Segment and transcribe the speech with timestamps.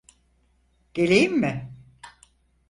[0.93, 1.71] Geleyim mi?